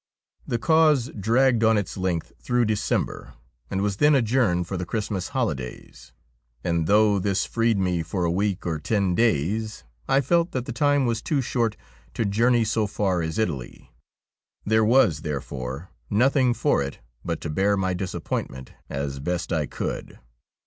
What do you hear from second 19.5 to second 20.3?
I cauld.